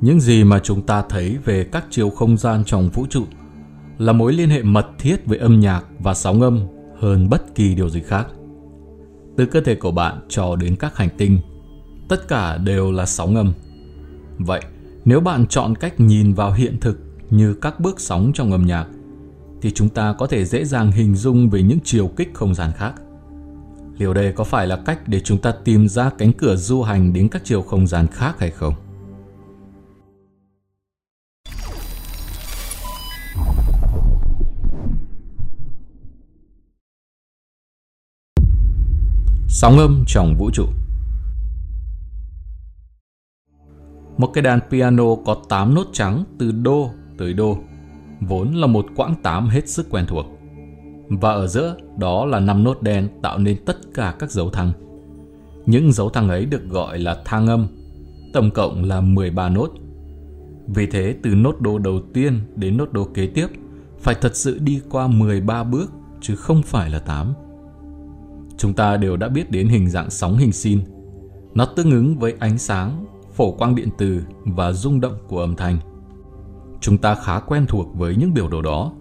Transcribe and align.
những 0.00 0.20
gì 0.20 0.44
mà 0.44 0.58
chúng 0.58 0.82
ta 0.82 1.02
thấy 1.08 1.38
về 1.44 1.64
các 1.64 1.84
chiều 1.90 2.10
không 2.10 2.36
gian 2.36 2.64
trong 2.64 2.90
vũ 2.90 3.06
trụ 3.10 3.24
là 3.98 4.12
mối 4.12 4.32
liên 4.32 4.50
hệ 4.50 4.62
mật 4.62 4.86
thiết 4.98 5.26
với 5.26 5.38
âm 5.38 5.60
nhạc 5.60 5.84
và 5.98 6.14
sóng 6.14 6.42
âm 6.42 6.60
hơn 6.98 7.28
bất 7.28 7.54
kỳ 7.54 7.74
điều 7.74 7.88
gì 7.88 8.02
khác. 8.02 8.26
Từ 9.36 9.46
cơ 9.46 9.60
thể 9.60 9.74
của 9.74 9.90
bạn 9.90 10.20
cho 10.28 10.56
đến 10.56 10.76
các 10.76 10.96
hành 10.96 11.08
tinh, 11.18 11.38
tất 12.08 12.28
cả 12.28 12.56
đều 12.56 12.92
là 12.92 13.06
sóng 13.06 13.36
âm. 13.36 13.52
Vậy, 14.38 14.60
nếu 15.04 15.20
bạn 15.20 15.46
chọn 15.46 15.74
cách 15.74 16.00
nhìn 16.00 16.34
vào 16.34 16.52
hiện 16.52 16.80
thực 16.80 16.98
như 17.30 17.54
các 17.54 17.80
bước 17.80 18.00
sóng 18.00 18.32
trong 18.34 18.52
âm 18.52 18.66
nhạc, 18.66 18.86
thì 19.62 19.70
chúng 19.70 19.88
ta 19.88 20.14
có 20.18 20.26
thể 20.26 20.44
dễ 20.44 20.64
dàng 20.64 20.92
hình 20.92 21.16
dung 21.16 21.50
về 21.50 21.62
những 21.62 21.78
chiều 21.84 22.10
kích 22.16 22.30
không 22.34 22.54
gian 22.54 22.70
khác. 22.76 22.94
Liệu 23.98 24.14
đây 24.14 24.32
có 24.32 24.44
phải 24.44 24.66
là 24.66 24.76
cách 24.76 25.08
để 25.08 25.20
chúng 25.20 25.38
ta 25.38 25.52
tìm 25.64 25.88
ra 25.88 26.10
cánh 26.18 26.32
cửa 26.32 26.56
du 26.56 26.82
hành 26.82 27.12
đến 27.12 27.28
các 27.28 27.42
chiều 27.44 27.62
không 27.62 27.86
gian 27.86 28.06
khác 28.06 28.34
hay 28.38 28.50
không? 28.50 28.74
Sóng 39.60 39.78
âm 39.78 40.04
trong 40.06 40.34
vũ 40.38 40.50
trụ 40.50 40.64
Một 44.18 44.26
cái 44.34 44.42
đàn 44.42 44.60
piano 44.70 45.14
có 45.26 45.36
8 45.48 45.74
nốt 45.74 45.86
trắng 45.92 46.24
từ 46.38 46.52
đô 46.52 46.90
tới 47.18 47.32
đô, 47.32 47.58
vốn 48.20 48.52
là 48.52 48.66
một 48.66 48.86
quãng 48.96 49.14
tám 49.22 49.48
hết 49.48 49.68
sức 49.68 49.86
quen 49.90 50.04
thuộc. 50.08 50.26
Và 51.08 51.30
ở 51.30 51.46
giữa 51.46 51.76
đó 51.96 52.26
là 52.26 52.40
5 52.40 52.64
nốt 52.64 52.82
đen 52.82 53.08
tạo 53.22 53.38
nên 53.38 53.64
tất 53.64 53.76
cả 53.94 54.14
các 54.18 54.30
dấu 54.30 54.50
thăng. 54.50 54.72
Những 55.66 55.92
dấu 55.92 56.10
thăng 56.10 56.28
ấy 56.28 56.46
được 56.46 56.68
gọi 56.68 56.98
là 56.98 57.22
thang 57.24 57.46
âm, 57.46 57.66
tổng 58.32 58.50
cộng 58.50 58.84
là 58.84 59.00
13 59.00 59.48
nốt. 59.48 59.70
Vì 60.66 60.86
thế 60.86 61.14
từ 61.22 61.34
nốt 61.34 61.60
đô 61.60 61.78
đầu 61.78 62.00
tiên 62.14 62.40
đến 62.56 62.76
nốt 62.76 62.92
đô 62.92 63.04
kế 63.04 63.26
tiếp 63.26 63.46
phải 64.00 64.14
thật 64.20 64.36
sự 64.36 64.58
đi 64.58 64.80
qua 64.90 65.06
13 65.06 65.64
bước 65.64 65.90
chứ 66.20 66.36
không 66.36 66.62
phải 66.62 66.90
là 66.90 66.98
8. 66.98 67.34
Chúng 68.58 68.74
ta 68.74 68.96
đều 68.96 69.16
đã 69.16 69.28
biết 69.28 69.50
đến 69.50 69.68
hình 69.68 69.90
dạng 69.90 70.10
sóng 70.10 70.36
hình 70.36 70.52
sin. 70.52 70.80
Nó 71.54 71.64
tương 71.64 71.90
ứng 71.90 72.18
với 72.18 72.34
ánh 72.38 72.58
sáng, 72.58 73.06
phổ 73.34 73.52
quang 73.52 73.74
điện 73.74 73.88
từ 73.98 74.22
và 74.44 74.72
rung 74.72 75.00
động 75.00 75.18
của 75.28 75.40
âm 75.40 75.56
thanh. 75.56 75.78
Chúng 76.80 76.98
ta 76.98 77.14
khá 77.14 77.40
quen 77.40 77.66
thuộc 77.68 77.86
với 77.94 78.16
những 78.16 78.34
biểu 78.34 78.48
đồ 78.48 78.62
đó. 78.62 78.92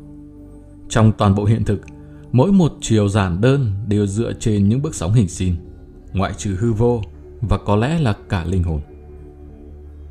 Trong 0.90 1.12
toàn 1.12 1.36
bộ 1.36 1.46
hiện 1.46 1.64
thực, 1.64 1.82
mỗi 2.32 2.52
một 2.52 2.72
chiều 2.82 3.10
giản 3.10 3.42
đơn 3.42 3.72
đều 3.88 4.08
dựa 4.08 4.34
trên 4.34 4.70
những 4.70 4.82
bước 4.82 4.96
sóng 4.96 5.14
hình 5.14 5.28
sin, 5.28 5.56
ngoại 6.14 6.34
trừ 6.38 6.56
hư 6.60 6.74
vô 6.74 7.02
và 7.42 7.58
có 7.58 7.76
lẽ 7.76 8.00
là 8.00 8.14
cả 8.30 8.46
linh 8.46 8.64
hồn. 8.64 8.82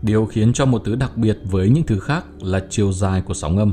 Điều 0.02 0.26
khiến 0.26 0.52
cho 0.52 0.66
một 0.66 0.82
thứ 0.84 0.94
đặc 0.94 1.16
biệt 1.16 1.38
với 1.50 1.68
những 1.68 1.84
thứ 1.86 1.98
khác 1.98 2.24
là 2.40 2.66
chiều 2.70 2.92
dài 2.92 3.20
của 3.20 3.34
sóng 3.34 3.58
âm. 3.58 3.72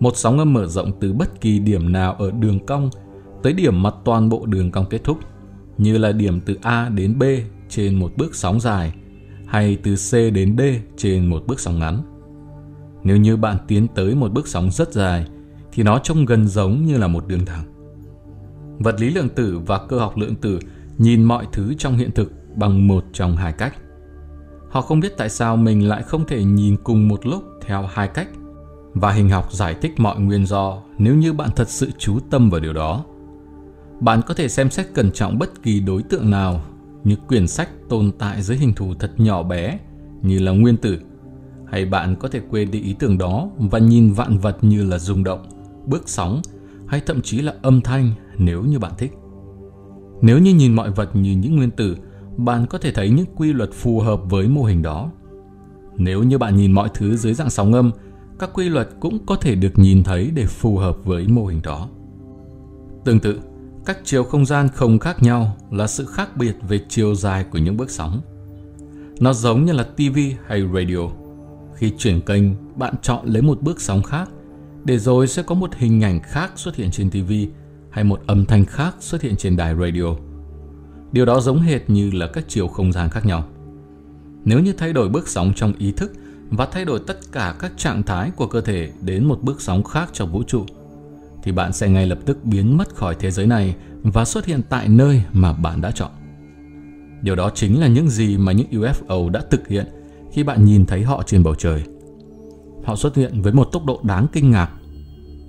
Một 0.00 0.16
sóng 0.16 0.38
âm 0.38 0.52
mở 0.52 0.66
rộng 0.66 0.92
từ 1.00 1.12
bất 1.12 1.40
kỳ 1.40 1.58
điểm 1.58 1.92
nào 1.92 2.14
ở 2.14 2.30
đường 2.30 2.66
cong 2.66 2.90
tới 3.42 3.52
điểm 3.52 3.82
mà 3.82 3.90
toàn 4.04 4.28
bộ 4.28 4.46
đường 4.46 4.70
cong 4.70 4.86
kết 4.90 5.04
thúc, 5.04 5.18
như 5.78 5.98
là 5.98 6.12
điểm 6.12 6.40
từ 6.40 6.56
A 6.62 6.88
đến 6.88 7.18
B 7.18 7.22
trên 7.68 7.94
một 7.94 8.12
bước 8.16 8.34
sóng 8.34 8.60
dài 8.60 8.94
hay 9.46 9.76
từ 9.76 9.96
C 9.96 10.34
đến 10.34 10.56
D 10.58 10.62
trên 10.96 11.26
một 11.26 11.42
bước 11.46 11.60
sóng 11.60 11.78
ngắn. 11.78 12.02
Nếu 13.04 13.16
như 13.16 13.36
bạn 13.36 13.56
tiến 13.68 13.86
tới 13.94 14.14
một 14.14 14.32
bước 14.32 14.48
sóng 14.48 14.70
rất 14.70 14.92
dài 14.92 15.26
thì 15.72 15.82
nó 15.82 15.98
trông 15.98 16.24
gần 16.24 16.48
giống 16.48 16.84
như 16.84 16.98
là 16.98 17.06
một 17.06 17.28
đường 17.28 17.46
thẳng. 17.46 17.64
Vật 18.78 19.00
lý 19.00 19.10
lượng 19.10 19.28
tử 19.28 19.60
và 19.66 19.78
cơ 19.88 19.98
học 19.98 20.16
lượng 20.16 20.34
tử 20.34 20.58
nhìn 20.98 21.24
mọi 21.24 21.46
thứ 21.52 21.74
trong 21.78 21.96
hiện 21.96 22.10
thực 22.10 22.32
bằng 22.56 22.88
một 22.88 23.04
trong 23.12 23.36
hai 23.36 23.52
cách. 23.52 23.74
Họ 24.70 24.80
không 24.80 25.00
biết 25.00 25.12
tại 25.16 25.28
sao 25.28 25.56
mình 25.56 25.88
lại 25.88 26.02
không 26.02 26.26
thể 26.26 26.44
nhìn 26.44 26.76
cùng 26.84 27.08
một 27.08 27.26
lúc 27.26 27.44
theo 27.66 27.88
hai 27.92 28.08
cách 28.08 28.28
và 28.94 29.12
hình 29.12 29.28
học 29.28 29.52
giải 29.52 29.74
thích 29.82 29.92
mọi 29.96 30.20
nguyên 30.20 30.46
do 30.46 30.82
nếu 30.98 31.14
như 31.14 31.32
bạn 31.32 31.50
thật 31.56 31.68
sự 31.68 31.90
chú 31.98 32.18
tâm 32.30 32.50
vào 32.50 32.60
điều 32.60 32.72
đó. 32.72 33.04
Bạn 34.00 34.20
có 34.26 34.34
thể 34.34 34.48
xem 34.48 34.70
xét 34.70 34.86
cẩn 34.94 35.10
trọng 35.10 35.38
bất 35.38 35.62
kỳ 35.62 35.80
đối 35.80 36.02
tượng 36.02 36.30
nào 36.30 36.60
như 37.04 37.16
quyển 37.28 37.46
sách 37.46 37.68
tồn 37.88 38.12
tại 38.18 38.42
dưới 38.42 38.56
hình 38.56 38.74
thù 38.74 38.94
thật 38.98 39.10
nhỏ 39.16 39.42
bé 39.42 39.78
như 40.22 40.38
là 40.38 40.52
nguyên 40.52 40.76
tử 40.76 40.98
hay 41.66 41.84
bạn 41.84 42.16
có 42.16 42.28
thể 42.28 42.40
quên 42.50 42.70
đi 42.70 42.80
ý 42.80 42.94
tưởng 42.98 43.18
đó 43.18 43.48
và 43.56 43.78
nhìn 43.78 44.12
vạn 44.12 44.38
vật 44.38 44.58
như 44.62 44.84
là 44.84 44.98
rung 44.98 45.24
động, 45.24 45.46
bước 45.86 46.08
sóng 46.08 46.42
hay 46.86 47.00
thậm 47.00 47.22
chí 47.22 47.40
là 47.40 47.54
âm 47.62 47.80
thanh 47.80 48.12
nếu 48.38 48.62
như 48.62 48.78
bạn 48.78 48.92
thích. 48.98 49.12
Nếu 50.20 50.38
như 50.38 50.54
nhìn 50.54 50.74
mọi 50.74 50.90
vật 50.90 51.16
như 51.16 51.32
những 51.32 51.56
nguyên 51.56 51.70
tử, 51.70 51.96
bạn 52.36 52.66
có 52.66 52.78
thể 52.78 52.92
thấy 52.92 53.10
những 53.10 53.26
quy 53.36 53.52
luật 53.52 53.70
phù 53.72 54.00
hợp 54.00 54.20
với 54.30 54.48
mô 54.48 54.62
hình 54.62 54.82
đó. 54.82 55.10
Nếu 55.96 56.22
như 56.22 56.38
bạn 56.38 56.56
nhìn 56.56 56.72
mọi 56.72 56.88
thứ 56.94 57.16
dưới 57.16 57.34
dạng 57.34 57.50
sóng 57.50 57.72
âm, 57.72 57.90
các 58.38 58.50
quy 58.54 58.68
luật 58.68 58.88
cũng 59.00 59.26
có 59.26 59.36
thể 59.36 59.54
được 59.54 59.78
nhìn 59.78 60.02
thấy 60.02 60.30
để 60.34 60.46
phù 60.46 60.76
hợp 60.76 61.04
với 61.04 61.28
mô 61.28 61.46
hình 61.46 61.60
đó. 61.62 61.88
Tương 63.04 63.20
tự, 63.20 63.40
các 63.86 63.98
chiều 64.04 64.24
không 64.24 64.46
gian 64.46 64.68
không 64.74 64.98
khác 64.98 65.22
nhau 65.22 65.56
là 65.70 65.86
sự 65.86 66.06
khác 66.06 66.36
biệt 66.36 66.56
về 66.68 66.80
chiều 66.88 67.14
dài 67.14 67.44
của 67.44 67.58
những 67.58 67.76
bước 67.76 67.90
sóng. 67.90 68.20
Nó 69.20 69.32
giống 69.32 69.64
như 69.64 69.72
là 69.72 69.82
TV 69.82 70.18
hay 70.46 70.62
radio. 70.74 71.08
Khi 71.74 71.92
chuyển 71.98 72.20
kênh, 72.20 72.42
bạn 72.76 72.94
chọn 73.02 73.26
lấy 73.26 73.42
một 73.42 73.62
bước 73.62 73.80
sóng 73.80 74.02
khác, 74.02 74.30
để 74.84 74.98
rồi 74.98 75.26
sẽ 75.26 75.42
có 75.42 75.54
một 75.54 75.74
hình 75.74 76.04
ảnh 76.04 76.20
khác 76.22 76.52
xuất 76.56 76.76
hiện 76.76 76.90
trên 76.90 77.10
TV 77.10 77.32
hay 77.90 78.04
một 78.04 78.20
âm 78.26 78.44
thanh 78.44 78.64
khác 78.64 78.96
xuất 79.00 79.22
hiện 79.22 79.36
trên 79.36 79.56
đài 79.56 79.74
radio. 79.74 80.14
Điều 81.12 81.26
đó 81.26 81.40
giống 81.40 81.60
hệt 81.60 81.90
như 81.90 82.10
là 82.10 82.26
các 82.26 82.44
chiều 82.48 82.68
không 82.68 82.92
gian 82.92 83.10
khác 83.10 83.26
nhau. 83.26 83.44
Nếu 84.44 84.60
như 84.60 84.72
thay 84.72 84.92
đổi 84.92 85.08
bước 85.08 85.28
sóng 85.28 85.52
trong 85.56 85.72
ý 85.78 85.92
thức 85.92 86.12
và 86.50 86.66
thay 86.66 86.84
đổi 86.84 87.00
tất 87.06 87.18
cả 87.32 87.54
các 87.58 87.72
trạng 87.76 88.02
thái 88.02 88.30
của 88.30 88.46
cơ 88.46 88.60
thể 88.60 88.92
đến 89.00 89.24
một 89.24 89.42
bước 89.42 89.60
sóng 89.60 89.84
khác 89.84 90.10
trong 90.12 90.32
vũ 90.32 90.42
trụ, 90.42 90.64
thì 91.46 91.52
bạn 91.52 91.72
sẽ 91.72 91.88
ngay 91.88 92.06
lập 92.06 92.18
tức 92.26 92.44
biến 92.44 92.76
mất 92.76 92.94
khỏi 92.94 93.16
thế 93.18 93.30
giới 93.30 93.46
này 93.46 93.76
và 94.02 94.24
xuất 94.24 94.46
hiện 94.46 94.60
tại 94.68 94.88
nơi 94.88 95.22
mà 95.32 95.52
bạn 95.52 95.80
đã 95.80 95.90
chọn. 95.90 96.10
Điều 97.22 97.36
đó 97.36 97.50
chính 97.54 97.80
là 97.80 97.86
những 97.86 98.10
gì 98.10 98.38
mà 98.38 98.52
những 98.52 98.66
UFO 98.70 99.30
đã 99.30 99.40
thực 99.50 99.68
hiện 99.68 99.86
khi 100.32 100.42
bạn 100.42 100.64
nhìn 100.64 100.86
thấy 100.86 101.02
họ 101.02 101.22
trên 101.26 101.42
bầu 101.42 101.54
trời. 101.54 101.82
Họ 102.84 102.96
xuất 102.96 103.16
hiện 103.16 103.42
với 103.42 103.52
một 103.52 103.64
tốc 103.72 103.84
độ 103.84 104.00
đáng 104.02 104.26
kinh 104.32 104.50
ngạc, 104.50 104.70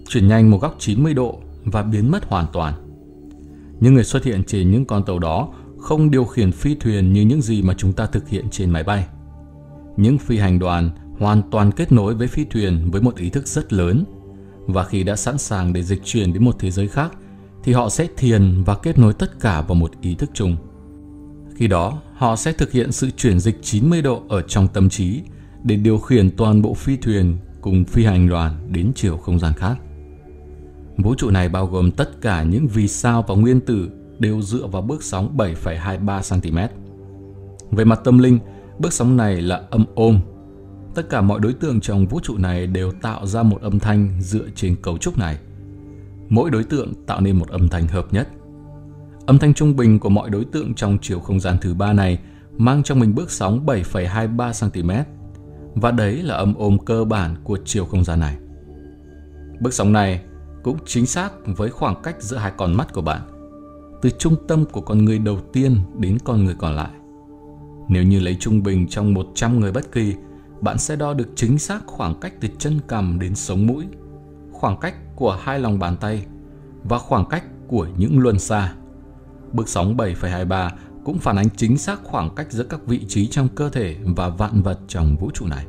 chuyển 0.09 0.27
nhanh 0.27 0.51
một 0.51 0.61
góc 0.61 0.75
90 0.79 1.13
độ 1.13 1.39
và 1.63 1.83
biến 1.83 2.11
mất 2.11 2.25
hoàn 2.25 2.45
toàn. 2.53 2.73
Những 3.79 3.93
người 3.93 4.03
xuất 4.03 4.23
hiện 4.23 4.43
trên 4.43 4.71
những 4.71 4.85
con 4.85 5.03
tàu 5.05 5.19
đó 5.19 5.49
không 5.79 6.11
điều 6.11 6.25
khiển 6.25 6.51
phi 6.51 6.75
thuyền 6.75 7.13
như 7.13 7.21
những 7.21 7.41
gì 7.41 7.61
mà 7.61 7.73
chúng 7.77 7.93
ta 7.93 8.05
thực 8.05 8.29
hiện 8.29 8.49
trên 8.51 8.69
máy 8.69 8.83
bay. 8.83 9.07
Những 9.97 10.17
phi 10.17 10.37
hành 10.37 10.59
đoàn 10.59 10.89
hoàn 11.19 11.41
toàn 11.51 11.71
kết 11.71 11.91
nối 11.91 12.15
với 12.15 12.27
phi 12.27 12.45
thuyền 12.45 12.89
với 12.91 13.01
một 13.01 13.15
ý 13.15 13.29
thức 13.29 13.47
rất 13.47 13.73
lớn 13.73 14.03
và 14.67 14.83
khi 14.83 15.03
đã 15.03 15.15
sẵn 15.15 15.37
sàng 15.37 15.73
để 15.73 15.83
dịch 15.83 16.01
chuyển 16.05 16.33
đến 16.33 16.43
một 16.43 16.55
thế 16.59 16.71
giới 16.71 16.87
khác 16.87 17.11
thì 17.63 17.73
họ 17.73 17.89
sẽ 17.89 18.07
thiền 18.17 18.63
và 18.65 18.75
kết 18.75 18.99
nối 18.99 19.13
tất 19.13 19.39
cả 19.39 19.61
vào 19.61 19.75
một 19.75 19.91
ý 20.01 20.15
thức 20.15 20.29
chung. 20.33 20.57
Khi 21.55 21.67
đó, 21.67 22.01
họ 22.13 22.35
sẽ 22.35 22.51
thực 22.51 22.71
hiện 22.71 22.91
sự 22.91 23.09
chuyển 23.11 23.39
dịch 23.39 23.57
90 23.61 24.01
độ 24.01 24.23
ở 24.29 24.41
trong 24.41 24.67
tâm 24.67 24.89
trí 24.89 25.21
để 25.63 25.75
điều 25.75 25.97
khiển 25.97 26.29
toàn 26.37 26.61
bộ 26.61 26.73
phi 26.73 26.97
thuyền 26.97 27.37
cùng 27.61 27.85
phi 27.85 28.05
hành 28.05 28.29
đoàn 28.29 28.67
đến 28.71 28.91
chiều 28.95 29.17
không 29.17 29.39
gian 29.39 29.53
khác. 29.53 29.77
Vũ 30.97 31.15
trụ 31.15 31.29
này 31.29 31.49
bao 31.49 31.65
gồm 31.65 31.91
tất 31.91 32.21
cả 32.21 32.43
những 32.43 32.67
vì 32.67 32.87
sao 32.87 33.25
và 33.27 33.35
nguyên 33.35 33.59
tử 33.59 33.89
đều 34.19 34.41
dựa 34.41 34.67
vào 34.67 34.81
bước 34.81 35.03
sóng 35.03 35.37
7,23 35.37 36.41
cm. 36.41 36.57
Về 37.71 37.85
mặt 37.85 37.99
tâm 38.03 38.17
linh, 38.17 38.39
bước 38.79 38.93
sóng 38.93 39.17
này 39.17 39.41
là 39.41 39.61
âm 39.69 39.85
ôm. 39.95 40.19
Tất 40.97 41.09
cả 41.09 41.21
mọi 41.21 41.39
đối 41.39 41.53
tượng 41.53 41.79
trong 41.79 42.05
vũ 42.05 42.19
trụ 42.23 42.37
này 42.37 42.67
đều 42.67 42.91
tạo 42.91 43.25
ra 43.25 43.43
một 43.43 43.61
âm 43.61 43.79
thanh 43.79 44.09
dựa 44.21 44.45
trên 44.55 44.75
cấu 44.75 44.97
trúc 44.97 45.17
này. 45.17 45.37
Mỗi 46.29 46.49
đối 46.49 46.63
tượng 46.63 46.93
tạo 47.05 47.21
nên 47.21 47.39
một 47.39 47.49
âm 47.49 47.69
thanh 47.69 47.87
hợp 47.87 48.13
nhất. 48.13 48.27
Âm 49.25 49.39
thanh 49.39 49.53
trung 49.53 49.75
bình 49.75 49.99
của 49.99 50.09
mọi 50.09 50.29
đối 50.29 50.45
tượng 50.45 50.73
trong 50.73 50.97
chiều 51.01 51.19
không 51.19 51.39
gian 51.39 51.57
thứ 51.61 51.73
ba 51.73 51.93
này 51.93 52.19
mang 52.57 52.83
trong 52.83 52.99
mình 52.99 53.15
bước 53.15 53.31
sóng 53.31 53.65
7,23 53.65 54.71
cm 54.71 54.91
và 55.75 55.91
đấy 55.91 56.23
là 56.23 56.35
âm 56.35 56.53
ôm 56.53 56.77
cơ 56.85 57.03
bản 57.03 57.35
của 57.43 57.57
chiều 57.65 57.85
không 57.85 58.03
gian 58.03 58.19
này. 58.19 58.37
Bước 59.61 59.73
sóng 59.73 59.93
này 59.93 60.21
cũng 60.63 60.77
chính 60.85 61.05
xác 61.05 61.31
với 61.45 61.69
khoảng 61.69 62.01
cách 62.03 62.15
giữa 62.19 62.37
hai 62.37 62.51
con 62.57 62.73
mắt 62.73 62.93
của 62.93 63.01
bạn, 63.01 63.21
từ 64.01 64.09
trung 64.09 64.35
tâm 64.47 64.65
của 64.65 64.81
con 64.81 65.05
người 65.05 65.19
đầu 65.19 65.39
tiên 65.53 65.77
đến 65.97 66.17
con 66.23 66.45
người 66.45 66.55
còn 66.57 66.75
lại. 66.75 66.91
Nếu 67.89 68.03
như 68.03 68.19
lấy 68.19 68.35
trung 68.39 68.63
bình 68.63 68.87
trong 68.87 69.13
100 69.13 69.59
người 69.59 69.71
bất 69.71 69.91
kỳ, 69.91 70.13
bạn 70.61 70.77
sẽ 70.77 70.95
đo 70.95 71.13
được 71.13 71.27
chính 71.35 71.59
xác 71.59 71.85
khoảng 71.85 72.19
cách 72.19 72.33
từ 72.41 72.47
chân 72.57 72.79
cằm 72.87 73.19
đến 73.19 73.35
sống 73.35 73.67
mũi, 73.67 73.85
khoảng 74.51 74.77
cách 74.79 74.95
của 75.15 75.37
hai 75.41 75.59
lòng 75.59 75.79
bàn 75.79 75.97
tay 75.97 76.25
và 76.83 76.97
khoảng 76.97 77.25
cách 77.29 77.43
của 77.67 77.87
những 77.97 78.19
luân 78.19 78.39
xa. 78.39 78.73
Bước 79.53 79.69
sóng 79.69 79.97
7,23 79.97 80.69
cũng 81.03 81.19
phản 81.19 81.35
ánh 81.35 81.49
chính 81.49 81.77
xác 81.77 82.03
khoảng 82.03 82.35
cách 82.35 82.51
giữa 82.51 82.63
các 82.63 82.79
vị 82.85 83.05
trí 83.07 83.27
trong 83.27 83.47
cơ 83.55 83.69
thể 83.69 83.95
và 84.03 84.29
vạn 84.29 84.61
vật 84.61 84.79
trong 84.87 85.15
vũ 85.17 85.31
trụ 85.33 85.45
này. 85.47 85.65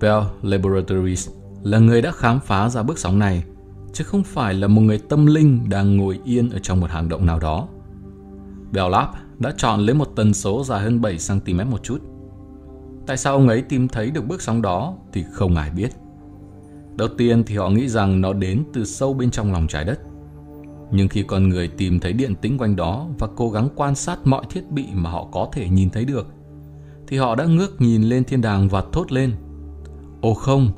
Bell 0.00 0.22
Laboratories 0.42 1.28
là 1.62 1.78
người 1.78 2.02
đã 2.02 2.12
khám 2.12 2.40
phá 2.40 2.68
ra 2.68 2.82
bước 2.82 2.98
sóng 2.98 3.18
này, 3.18 3.44
chứ 3.92 4.04
không 4.04 4.22
phải 4.22 4.54
là 4.54 4.68
một 4.68 4.80
người 4.80 4.98
tâm 4.98 5.26
linh 5.26 5.68
đang 5.68 5.96
ngồi 5.96 6.20
yên 6.24 6.50
ở 6.50 6.58
trong 6.58 6.80
một 6.80 6.90
hang 6.90 7.08
động 7.08 7.26
nào 7.26 7.38
đó. 7.38 7.68
Bell 8.72 8.90
Lab 8.90 9.08
đã 9.38 9.52
chọn 9.56 9.80
lấy 9.80 9.94
một 9.94 10.08
tần 10.16 10.34
số 10.34 10.64
dài 10.64 10.80
hơn 10.80 11.00
7cm 11.00 11.66
một 11.66 11.82
chút. 11.82 11.98
Tại 13.08 13.16
sao 13.16 13.32
ông 13.32 13.48
ấy 13.48 13.62
tìm 13.62 13.88
thấy 13.88 14.10
được 14.10 14.26
bước 14.26 14.42
sóng 14.42 14.62
đó 14.62 14.94
thì 15.12 15.24
không 15.32 15.56
ai 15.56 15.70
biết. 15.70 15.88
Đầu 16.96 17.08
tiên 17.18 17.44
thì 17.46 17.56
họ 17.56 17.70
nghĩ 17.70 17.88
rằng 17.88 18.20
nó 18.20 18.32
đến 18.32 18.64
từ 18.72 18.84
sâu 18.84 19.14
bên 19.14 19.30
trong 19.30 19.52
lòng 19.52 19.66
trái 19.68 19.84
đất. 19.84 20.00
Nhưng 20.90 21.08
khi 21.08 21.22
con 21.22 21.48
người 21.48 21.68
tìm 21.68 22.00
thấy 22.00 22.12
điện 22.12 22.34
tính 22.34 22.58
quanh 22.58 22.76
đó 22.76 23.06
và 23.18 23.28
cố 23.36 23.50
gắng 23.50 23.68
quan 23.76 23.94
sát 23.94 24.18
mọi 24.24 24.44
thiết 24.50 24.70
bị 24.70 24.86
mà 24.92 25.10
họ 25.10 25.28
có 25.32 25.48
thể 25.52 25.68
nhìn 25.68 25.90
thấy 25.90 26.04
được, 26.04 26.26
thì 27.06 27.16
họ 27.16 27.34
đã 27.34 27.44
ngước 27.44 27.80
nhìn 27.80 28.02
lên 28.02 28.24
thiên 28.24 28.40
đàng 28.40 28.68
và 28.68 28.84
thốt 28.92 29.12
lên. 29.12 29.32
Ồ 30.20 30.34
không, 30.34 30.72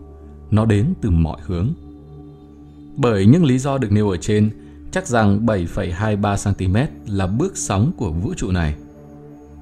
nó 0.50 0.64
đến 0.64 0.94
từ 1.00 1.10
mọi 1.10 1.40
hướng. 1.46 1.68
Bởi 2.96 3.26
những 3.26 3.44
lý 3.44 3.58
do 3.58 3.78
được 3.78 3.92
nêu 3.92 4.10
ở 4.10 4.16
trên, 4.16 4.50
chắc 4.90 5.06
rằng 5.06 5.46
7,23 5.46 6.54
cm 6.54 6.76
là 7.06 7.26
bước 7.26 7.56
sóng 7.56 7.92
của 7.96 8.10
vũ 8.10 8.34
trụ 8.36 8.50
này. 8.50 8.74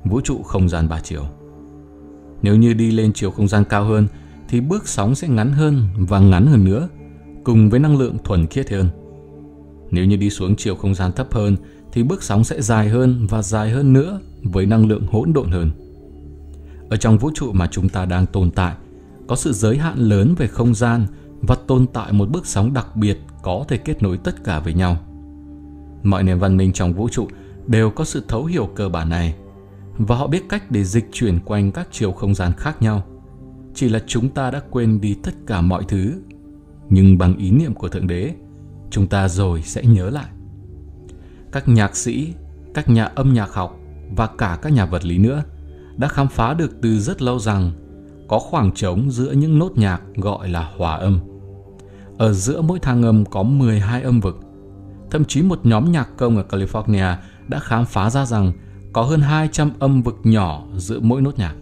Vũ 0.04 0.20
trụ 0.20 0.42
không 0.42 0.68
gian 0.68 0.88
ba 0.88 1.00
chiều. 1.00 1.37
Nếu 2.42 2.56
như 2.56 2.72
đi 2.72 2.90
lên 2.90 3.12
chiều 3.12 3.30
không 3.30 3.48
gian 3.48 3.64
cao 3.64 3.84
hơn 3.84 4.06
thì 4.48 4.60
bước 4.60 4.88
sóng 4.88 5.14
sẽ 5.14 5.28
ngắn 5.28 5.52
hơn 5.52 5.82
và 5.96 6.18
ngắn 6.18 6.46
hơn 6.46 6.64
nữa, 6.64 6.88
cùng 7.44 7.70
với 7.70 7.80
năng 7.80 7.98
lượng 7.98 8.16
thuần 8.24 8.46
khiết 8.46 8.70
hơn. 8.70 8.88
Nếu 9.90 10.04
như 10.04 10.16
đi 10.16 10.30
xuống 10.30 10.56
chiều 10.56 10.74
không 10.74 10.94
gian 10.94 11.12
thấp 11.12 11.26
hơn 11.32 11.56
thì 11.92 12.02
bước 12.02 12.22
sóng 12.22 12.44
sẽ 12.44 12.62
dài 12.62 12.88
hơn 12.88 13.26
và 13.30 13.42
dài 13.42 13.70
hơn 13.70 13.92
nữa 13.92 14.20
với 14.42 14.66
năng 14.66 14.86
lượng 14.86 15.06
hỗn 15.10 15.32
độn 15.32 15.50
hơn. 15.50 15.70
Ở 16.90 16.96
trong 16.96 17.18
vũ 17.18 17.30
trụ 17.34 17.52
mà 17.52 17.68
chúng 17.70 17.88
ta 17.88 18.04
đang 18.04 18.26
tồn 18.26 18.50
tại, 18.50 18.74
có 19.26 19.36
sự 19.36 19.52
giới 19.52 19.78
hạn 19.78 19.98
lớn 19.98 20.34
về 20.38 20.46
không 20.46 20.74
gian 20.74 21.06
và 21.40 21.56
tồn 21.66 21.86
tại 21.92 22.12
một 22.12 22.30
bước 22.30 22.46
sóng 22.46 22.74
đặc 22.74 22.96
biệt 22.96 23.18
có 23.42 23.64
thể 23.68 23.76
kết 23.76 24.02
nối 24.02 24.18
tất 24.18 24.44
cả 24.44 24.60
với 24.60 24.74
nhau. 24.74 24.96
Mọi 26.02 26.22
nền 26.22 26.38
văn 26.38 26.56
minh 26.56 26.72
trong 26.72 26.92
vũ 26.92 27.08
trụ 27.08 27.28
đều 27.66 27.90
có 27.90 28.04
sự 28.04 28.22
thấu 28.28 28.44
hiểu 28.44 28.70
cơ 28.74 28.88
bản 28.88 29.08
này 29.08 29.34
và 29.98 30.16
họ 30.16 30.26
biết 30.26 30.48
cách 30.48 30.70
để 30.70 30.84
dịch 30.84 31.08
chuyển 31.12 31.38
quanh 31.44 31.72
các 31.72 31.88
chiều 31.90 32.12
không 32.12 32.34
gian 32.34 32.52
khác 32.56 32.82
nhau. 32.82 33.02
Chỉ 33.74 33.88
là 33.88 33.98
chúng 34.06 34.28
ta 34.28 34.50
đã 34.50 34.60
quên 34.70 35.00
đi 35.00 35.16
tất 35.22 35.34
cả 35.46 35.60
mọi 35.60 35.84
thứ, 35.88 36.12
nhưng 36.88 37.18
bằng 37.18 37.36
ý 37.36 37.50
niệm 37.50 37.74
của 37.74 37.88
Thượng 37.88 38.06
Đế, 38.06 38.34
chúng 38.90 39.06
ta 39.06 39.28
rồi 39.28 39.62
sẽ 39.62 39.82
nhớ 39.84 40.10
lại. 40.10 40.26
Các 41.52 41.68
nhạc 41.68 41.96
sĩ, 41.96 42.34
các 42.74 42.88
nhà 42.88 43.04
âm 43.04 43.34
nhạc 43.34 43.52
học 43.52 43.80
và 44.16 44.26
cả 44.26 44.58
các 44.62 44.72
nhà 44.72 44.86
vật 44.86 45.04
lý 45.04 45.18
nữa 45.18 45.42
đã 45.96 46.08
khám 46.08 46.28
phá 46.28 46.54
được 46.54 46.80
từ 46.82 46.98
rất 46.98 47.22
lâu 47.22 47.38
rằng 47.38 47.72
có 48.28 48.38
khoảng 48.38 48.72
trống 48.72 49.10
giữa 49.10 49.32
những 49.32 49.58
nốt 49.58 49.72
nhạc 49.76 50.02
gọi 50.16 50.48
là 50.48 50.70
hòa 50.76 50.96
âm. 50.96 51.20
Ở 52.18 52.32
giữa 52.32 52.60
mỗi 52.60 52.78
thang 52.78 53.02
âm 53.02 53.24
có 53.24 53.42
12 53.42 54.02
âm 54.02 54.20
vực. 54.20 54.40
Thậm 55.10 55.24
chí 55.24 55.42
một 55.42 55.60
nhóm 55.66 55.92
nhạc 55.92 56.16
công 56.16 56.36
ở 56.36 56.44
California 56.48 57.16
đã 57.48 57.58
khám 57.58 57.86
phá 57.86 58.10
ra 58.10 58.24
rằng 58.26 58.52
có 58.98 59.04
hơn 59.04 59.20
200 59.20 59.70
âm 59.78 60.02
vực 60.02 60.16
nhỏ 60.24 60.62
giữa 60.76 61.00
mỗi 61.00 61.22
nốt 61.22 61.38
nhạc. 61.38 61.54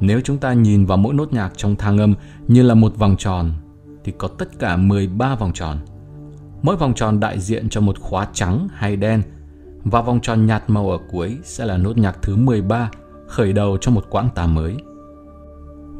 Nếu 0.00 0.20
chúng 0.20 0.38
ta 0.38 0.52
nhìn 0.52 0.86
vào 0.86 0.98
mỗi 0.98 1.14
nốt 1.14 1.32
nhạc 1.32 1.52
trong 1.56 1.76
thang 1.76 1.98
âm 1.98 2.14
như 2.48 2.62
là 2.62 2.74
một 2.74 2.96
vòng 2.98 3.16
tròn, 3.18 3.52
thì 4.04 4.12
có 4.18 4.28
tất 4.28 4.58
cả 4.58 4.76
13 4.76 5.34
vòng 5.34 5.52
tròn. 5.54 5.78
Mỗi 6.62 6.76
vòng 6.76 6.94
tròn 6.94 7.20
đại 7.20 7.40
diện 7.40 7.68
cho 7.68 7.80
một 7.80 7.98
khóa 8.00 8.28
trắng 8.32 8.68
hay 8.74 8.96
đen, 8.96 9.22
và 9.84 10.02
vòng 10.02 10.20
tròn 10.20 10.46
nhạt 10.46 10.62
màu 10.66 10.90
ở 10.90 10.98
cuối 11.10 11.36
sẽ 11.44 11.64
là 11.64 11.76
nốt 11.76 11.98
nhạc 11.98 12.22
thứ 12.22 12.36
13, 12.36 12.90
khởi 13.28 13.52
đầu 13.52 13.78
cho 13.80 13.90
một 13.90 14.04
quãng 14.10 14.28
tà 14.34 14.46
mới. 14.46 14.76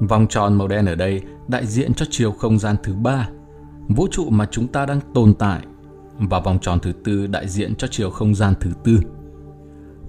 Vòng 0.09 0.27
tròn 0.29 0.55
màu 0.55 0.69
đen 0.69 0.87
ở 0.87 0.95
đây 0.95 1.23
đại 1.49 1.67
diện 1.67 1.95
cho 1.95 2.07
chiều 2.11 2.33
không 2.33 2.59
gian 2.59 2.77
thứ 2.83 2.95
ba, 2.95 3.29
vũ 3.89 4.07
trụ 4.11 4.31
mà 4.31 4.47
chúng 4.51 4.69
ta 4.69 4.87
đang 4.87 5.01
tồn 5.15 5.35
tại, 5.35 5.61
và 6.19 6.41
vòng 6.41 6.59
tròn 6.63 6.79
thứ 6.83 6.93
tư 7.05 7.27
đại 7.27 7.49
diện 7.49 7.75
cho 7.75 7.89
chiều 7.91 8.11
không 8.11 8.35
gian 8.35 8.55
thứ 8.61 8.71
tư. 8.85 9.01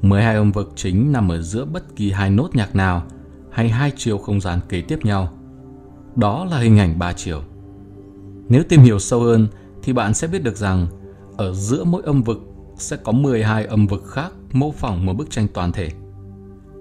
12 0.01 0.35
âm 0.35 0.51
vực 0.51 0.71
chính 0.75 1.11
nằm 1.11 1.31
ở 1.31 1.41
giữa 1.41 1.65
bất 1.65 1.95
kỳ 1.95 2.11
hai 2.11 2.29
nốt 2.29 2.55
nhạc 2.55 2.75
nào 2.75 3.03
hay 3.51 3.69
hai 3.69 3.91
chiều 3.95 4.17
không 4.17 4.41
gian 4.41 4.59
kế 4.69 4.81
tiếp 4.81 5.05
nhau. 5.05 5.33
Đó 6.15 6.45
là 6.45 6.59
hình 6.59 6.79
ảnh 6.79 6.99
ba 6.99 7.13
chiều. 7.13 7.41
Nếu 8.49 8.63
tìm 8.69 8.81
hiểu 8.81 8.99
sâu 8.99 9.21
hơn 9.21 9.47
thì 9.83 9.93
bạn 9.93 10.13
sẽ 10.13 10.27
biết 10.27 10.43
được 10.43 10.57
rằng 10.57 10.87
ở 11.37 11.53
giữa 11.53 11.83
mỗi 11.83 12.01
âm 12.05 12.23
vực 12.23 12.39
sẽ 12.77 12.97
có 12.97 13.11
12 13.11 13.65
âm 13.65 13.87
vực 13.87 14.03
khác 14.07 14.31
mô 14.53 14.71
phỏng 14.71 15.05
một 15.05 15.13
bức 15.13 15.29
tranh 15.29 15.47
toàn 15.53 15.71
thể. 15.71 15.89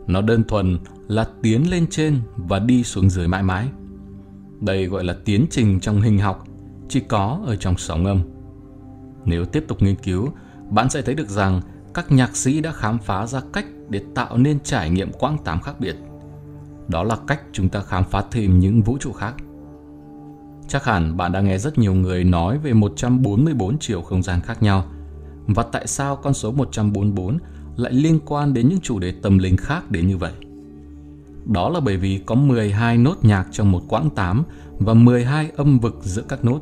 Nó 0.07 0.23
đơn 0.23 0.45
thuần 0.45 0.79
là 1.09 1.29
tiến 1.43 1.71
lên 1.71 1.87
trên 1.91 2.21
và 2.37 2.59
đi 2.59 2.85
xuống 2.85 3.11
dưới 3.11 3.29
mãi 3.29 3.43
mãi. 3.43 3.69
Đây 4.61 4.87
gọi 4.87 5.05
là 5.05 5.17
tiến 5.25 5.47
trình 5.51 5.81
trong 5.81 6.01
hình 6.01 6.19
học, 6.19 6.45
chỉ 6.89 7.01
có 7.01 7.41
ở 7.47 7.57
trong 7.57 7.77
sóng 7.77 8.07
âm. 8.07 8.21
Nếu 9.25 9.45
tiếp 9.45 9.65
tục 9.69 9.83
nghiên 9.83 9.97
cứu, 9.97 10.29
bạn 10.71 10.91
sẽ 10.91 11.03
thấy 11.03 11.15
được 11.15 11.29
rằng 11.29 11.61
các 11.97 12.13
nhạc 12.13 12.37
sĩ 12.37 12.61
đã 12.61 12.73
khám 12.73 12.99
phá 12.99 13.27
ra 13.27 13.41
cách 13.53 13.67
để 13.89 14.01
tạo 14.15 14.39
nên 14.39 14.61
trải 14.61 14.91
nghiệm 14.91 15.13
quãng 15.13 15.39
tám 15.45 15.61
khác 15.61 15.81
biệt. 15.81 15.97
Đó 16.89 17.03
là 17.03 17.17
cách 17.27 17.41
chúng 17.53 17.69
ta 17.69 17.81
khám 17.81 18.05
phá 18.05 18.23
thêm 18.31 18.59
những 18.59 18.83
vũ 18.83 18.99
trụ 19.01 19.13
khác. 19.13 19.35
Chắc 20.69 20.85
hẳn 20.85 21.17
bạn 21.17 21.33
đã 21.33 21.41
nghe 21.41 21.59
rất 21.59 21.79
nhiều 21.79 21.95
người 21.95 22.25
nói 22.25 22.59
về 22.59 22.73
144 22.73 23.79
chiều 23.79 24.03
không 24.03 24.23
gian 24.23 24.41
khác 24.41 24.63
nhau 24.63 24.85
và 25.47 25.63
tại 25.63 25.87
sao 25.87 26.17
con 26.17 26.35
số 26.35 26.53
144 26.53 27.39
lại 27.77 27.93
liên 27.93 28.21
quan 28.27 28.55
đến 28.55 28.69
những 28.69 28.81
chủ 28.81 28.99
đề 28.99 29.15
tâm 29.23 29.39
linh 29.39 29.57
khác 29.57 29.91
đến 29.91 30.07
như 30.07 30.17
vậy. 30.17 30.33
Đó 31.45 31.69
là 31.69 31.81
bởi 31.81 31.97
vì 31.97 32.21
có 32.27 32.35
12 32.35 32.99
nốt 32.99 33.17
nhạc 33.23 33.47
trong 33.53 33.73
một 33.73 33.83
quãng 33.89 34.11
8 34.11 34.43
và 34.79 34.95
12 34.95 35.51
âm 35.57 35.79
vực 35.79 35.99
giữa 36.03 36.23
các 36.29 36.45
nốt. 36.45 36.61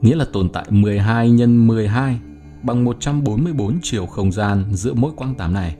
Nghĩa 0.00 0.16
là 0.16 0.24
tồn 0.32 0.48
tại 0.48 0.66
12 0.70 1.30
nhân 1.30 1.66
12 1.66 2.20
bằng 2.64 2.84
144 2.84 3.78
chiều 3.82 4.06
không 4.06 4.32
gian 4.32 4.64
giữa 4.72 4.94
mỗi 4.94 5.12
quãng 5.16 5.34
tám 5.34 5.54
này. 5.54 5.76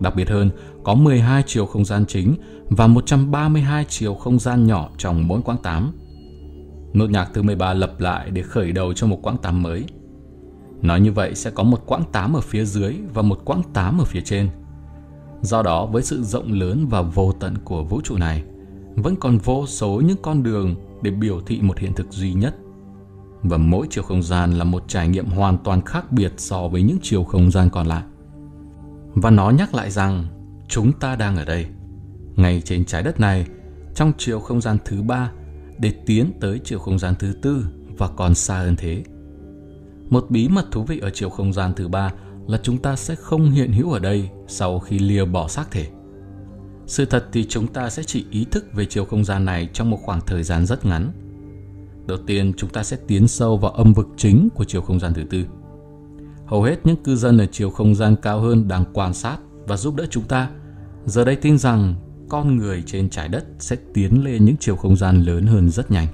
Đặc 0.00 0.16
biệt 0.16 0.28
hơn, 0.28 0.50
có 0.84 0.94
12 0.94 1.42
chiều 1.46 1.66
không 1.66 1.84
gian 1.84 2.06
chính 2.06 2.34
và 2.68 2.86
132 2.86 3.84
chiều 3.88 4.14
không 4.14 4.38
gian 4.38 4.66
nhỏ 4.66 4.88
trong 4.98 5.28
mỗi 5.28 5.40
quãng 5.44 5.58
8. 5.62 5.92
Nốt 6.92 7.10
nhạc 7.10 7.30
thứ 7.34 7.42
13 7.42 7.74
lập 7.74 8.00
lại 8.00 8.30
để 8.30 8.42
khởi 8.42 8.72
đầu 8.72 8.92
cho 8.92 9.06
một 9.06 9.18
quãng 9.22 9.36
8 9.36 9.62
mới. 9.62 9.84
Nói 10.82 11.00
như 11.00 11.12
vậy 11.12 11.34
sẽ 11.34 11.50
có 11.50 11.62
một 11.62 11.86
quãng 11.86 12.04
8 12.12 12.34
ở 12.34 12.40
phía 12.40 12.64
dưới 12.64 12.94
và 13.14 13.22
một 13.22 13.40
quãng 13.44 13.62
8 13.72 13.98
ở 13.98 14.04
phía 14.04 14.20
trên. 14.20 14.48
Do 15.42 15.62
đó 15.62 15.86
với 15.86 16.02
sự 16.02 16.22
rộng 16.22 16.52
lớn 16.52 16.86
và 16.90 17.02
vô 17.02 17.32
tận 17.32 17.54
của 17.64 17.84
vũ 17.84 18.00
trụ 18.04 18.16
này, 18.16 18.42
vẫn 18.96 19.16
còn 19.16 19.38
vô 19.38 19.66
số 19.66 20.02
những 20.06 20.16
con 20.22 20.42
đường 20.42 20.74
để 21.02 21.10
biểu 21.10 21.40
thị 21.40 21.60
một 21.62 21.78
hiện 21.78 21.92
thực 21.92 22.12
duy 22.12 22.32
nhất 22.32 22.54
và 23.44 23.56
mỗi 23.56 23.86
chiều 23.90 24.04
không 24.04 24.22
gian 24.22 24.52
là 24.52 24.64
một 24.64 24.84
trải 24.88 25.08
nghiệm 25.08 25.26
hoàn 25.26 25.58
toàn 25.58 25.80
khác 25.84 26.12
biệt 26.12 26.32
so 26.36 26.68
với 26.68 26.82
những 26.82 26.98
chiều 27.02 27.24
không 27.24 27.50
gian 27.50 27.70
còn 27.70 27.86
lại. 27.86 28.02
Và 29.14 29.30
nó 29.30 29.50
nhắc 29.50 29.74
lại 29.74 29.90
rằng 29.90 30.26
chúng 30.68 30.92
ta 30.92 31.16
đang 31.16 31.36
ở 31.36 31.44
đây, 31.44 31.66
ngay 32.36 32.62
trên 32.64 32.84
trái 32.84 33.02
đất 33.02 33.20
này, 33.20 33.46
trong 33.94 34.12
chiều 34.18 34.40
không 34.40 34.60
gian 34.60 34.78
thứ 34.84 35.02
ba 35.02 35.30
để 35.78 35.92
tiến 36.06 36.32
tới 36.40 36.60
chiều 36.64 36.78
không 36.78 36.98
gian 36.98 37.14
thứ 37.18 37.32
tư 37.42 37.66
và 37.98 38.08
còn 38.08 38.34
xa 38.34 38.58
hơn 38.58 38.76
thế. 38.76 39.04
Một 40.08 40.26
bí 40.28 40.48
mật 40.48 40.64
thú 40.70 40.82
vị 40.82 40.98
ở 40.98 41.10
chiều 41.10 41.30
không 41.30 41.52
gian 41.52 41.72
thứ 41.76 41.88
ba 41.88 42.12
là 42.46 42.58
chúng 42.62 42.78
ta 42.78 42.96
sẽ 42.96 43.14
không 43.14 43.50
hiện 43.50 43.72
hữu 43.72 43.92
ở 43.92 43.98
đây 43.98 44.30
sau 44.46 44.78
khi 44.78 44.98
lìa 44.98 45.24
bỏ 45.24 45.48
xác 45.48 45.70
thể. 45.70 45.86
Sự 46.86 47.04
thật 47.04 47.26
thì 47.32 47.46
chúng 47.48 47.66
ta 47.66 47.90
sẽ 47.90 48.02
chỉ 48.02 48.26
ý 48.30 48.44
thức 48.50 48.72
về 48.72 48.84
chiều 48.84 49.04
không 49.04 49.24
gian 49.24 49.44
này 49.44 49.68
trong 49.72 49.90
một 49.90 49.98
khoảng 50.02 50.20
thời 50.26 50.42
gian 50.42 50.66
rất 50.66 50.86
ngắn– 50.86 51.12
Đầu 52.06 52.18
tiên, 52.26 52.52
chúng 52.56 52.70
ta 52.70 52.82
sẽ 52.82 52.96
tiến 53.06 53.28
sâu 53.28 53.56
vào 53.56 53.70
âm 53.70 53.92
vực 53.92 54.08
chính 54.16 54.48
của 54.54 54.64
chiều 54.64 54.82
không 54.82 55.00
gian 55.00 55.14
thứ 55.14 55.24
tư. 55.30 55.44
Hầu 56.46 56.62
hết 56.62 56.76
những 56.84 57.02
cư 57.04 57.16
dân 57.16 57.38
ở 57.38 57.46
chiều 57.46 57.70
không 57.70 57.94
gian 57.94 58.16
cao 58.22 58.40
hơn 58.40 58.68
đang 58.68 58.84
quan 58.92 59.14
sát 59.14 59.38
và 59.66 59.76
giúp 59.76 59.94
đỡ 59.94 60.06
chúng 60.10 60.24
ta. 60.24 60.50
Giờ 61.06 61.24
đây 61.24 61.36
tin 61.36 61.58
rằng 61.58 61.94
con 62.28 62.56
người 62.56 62.82
trên 62.86 63.10
trái 63.10 63.28
đất 63.28 63.44
sẽ 63.58 63.76
tiến 63.94 64.24
lên 64.24 64.44
những 64.44 64.56
chiều 64.60 64.76
không 64.76 64.96
gian 64.96 65.22
lớn 65.22 65.46
hơn 65.46 65.70
rất 65.70 65.90
nhanh. 65.90 66.06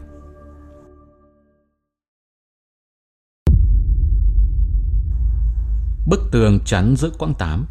Bức 6.06 6.20
tường 6.32 6.58
chắn 6.64 6.94
giữa 6.96 7.10
quãng 7.18 7.34
8 7.38 7.66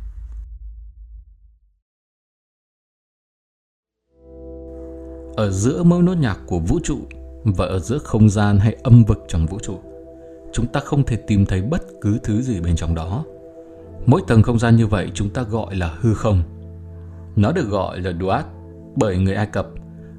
Ở 5.36 5.52
giữa 5.52 5.84
mỗi 5.84 6.04
nốt 6.04 6.16
nhạc 6.16 6.38
của 6.48 6.60
vũ 6.60 6.80
trụ 6.84 7.00
và 7.54 7.66
ở 7.66 7.80
giữa 7.80 7.98
không 7.98 8.30
gian 8.30 8.60
hay 8.60 8.76
âm 8.84 9.04
vực 9.04 9.26
trong 9.28 9.46
vũ 9.46 9.60
trụ, 9.60 9.80
chúng 10.54 10.68
ta 10.68 10.80
không 10.80 11.04
thể 11.04 11.16
tìm 11.16 11.46
thấy 11.46 11.62
bất 11.62 11.82
cứ 12.02 12.20
thứ 12.24 12.42
gì 12.42 12.60
bên 12.62 12.76
trong 12.76 12.96
đó. 12.96 13.24
Mỗi 14.06 14.22
tầng 14.28 14.44
không 14.44 14.60
gian 14.60 14.76
như 14.76 14.88
vậy 14.88 15.12
chúng 15.14 15.30
ta 15.30 15.42
gọi 15.42 15.76
là 15.76 15.94
hư 16.00 16.14
không. 16.14 16.44
Nó 17.36 17.52
được 17.52 17.70
gọi 17.70 18.00
là 18.00 18.12
duat 18.22 18.46
bởi 18.96 19.18
người 19.18 19.36
ai 19.36 19.46
cập 19.46 19.68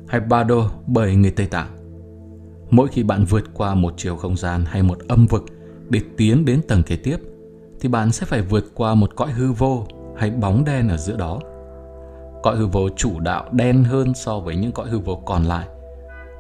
hay 0.09 0.21
bado 0.21 0.71
bởi 0.87 1.15
người 1.15 1.31
tây 1.31 1.47
tạng. 1.47 1.69
Mỗi 2.71 2.89
khi 2.89 3.03
bạn 3.03 3.25
vượt 3.25 3.45
qua 3.55 3.75
một 3.75 3.95
chiều 3.97 4.17
không 4.17 4.37
gian 4.37 4.65
hay 4.65 4.83
một 4.83 4.99
âm 5.09 5.27
vực 5.27 5.45
để 5.89 6.01
tiến 6.17 6.45
đến 6.45 6.61
tầng 6.69 6.83
kế 6.83 6.97
tiếp, 6.97 7.17
thì 7.81 7.89
bạn 7.89 8.13
sẽ 8.13 8.27
phải 8.27 8.43
vượt 8.43 8.65
qua 8.75 8.95
một 8.95 9.17
cõi 9.17 9.33
hư 9.33 9.53
vô 9.53 9.87
hay 10.17 10.31
bóng 10.31 10.65
đen 10.65 10.89
ở 10.89 10.97
giữa 10.97 11.17
đó. 11.17 11.41
Cõi 12.43 12.57
hư 12.57 12.67
vô 12.67 12.89
chủ 12.97 13.21
đạo 13.21 13.45
đen 13.53 13.85
hơn 13.85 14.15
so 14.15 14.41
với 14.41 14.57
những 14.57 14.73
cõi 14.73 14.89
hư 14.91 14.99
vô 14.99 15.17
còn 15.27 15.45
lại 15.45 15.69